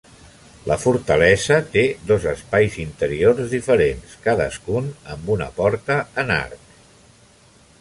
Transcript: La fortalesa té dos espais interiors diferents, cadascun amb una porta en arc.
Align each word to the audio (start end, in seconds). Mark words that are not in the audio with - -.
La 0.69 0.75
fortalesa 0.83 1.57
té 1.75 1.83
dos 2.11 2.25
espais 2.31 2.77
interiors 2.85 3.51
diferents, 3.51 4.15
cadascun 4.25 4.89
amb 5.17 5.31
una 5.37 5.51
porta 5.61 5.99
en 6.25 6.33
arc. 6.39 6.65